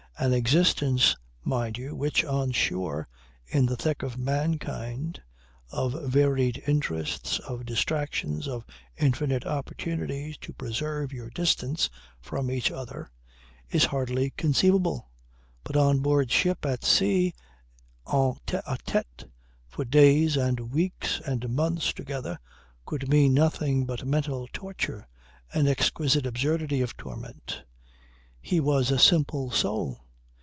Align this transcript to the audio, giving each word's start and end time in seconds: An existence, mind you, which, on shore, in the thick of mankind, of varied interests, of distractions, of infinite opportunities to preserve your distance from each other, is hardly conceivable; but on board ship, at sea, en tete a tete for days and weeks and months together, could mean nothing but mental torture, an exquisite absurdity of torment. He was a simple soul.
An 0.19 0.33
existence, 0.33 1.15
mind 1.43 1.79
you, 1.79 1.95
which, 1.95 2.23
on 2.23 2.51
shore, 2.51 3.07
in 3.47 3.65
the 3.65 3.75
thick 3.75 4.03
of 4.03 4.19
mankind, 4.19 5.19
of 5.71 5.95
varied 6.03 6.61
interests, 6.67 7.39
of 7.39 7.65
distractions, 7.65 8.47
of 8.47 8.63
infinite 8.95 9.47
opportunities 9.47 10.37
to 10.37 10.53
preserve 10.53 11.11
your 11.11 11.31
distance 11.31 11.89
from 12.19 12.51
each 12.51 12.69
other, 12.69 13.09
is 13.71 13.85
hardly 13.85 14.29
conceivable; 14.37 15.09
but 15.63 15.75
on 15.75 16.01
board 16.01 16.29
ship, 16.29 16.67
at 16.67 16.83
sea, 16.85 17.33
en 18.13 18.35
tete 18.45 18.61
a 18.67 18.77
tete 18.85 19.23
for 19.67 19.83
days 19.83 20.37
and 20.37 20.71
weeks 20.71 21.19
and 21.25 21.49
months 21.49 21.91
together, 21.93 22.37
could 22.85 23.09
mean 23.09 23.33
nothing 23.33 23.87
but 23.87 24.05
mental 24.05 24.47
torture, 24.53 25.07
an 25.51 25.67
exquisite 25.67 26.27
absurdity 26.27 26.79
of 26.79 26.95
torment. 26.95 27.63
He 28.39 28.59
was 28.59 28.91
a 28.91 28.99
simple 28.99 29.49
soul. 29.49 29.97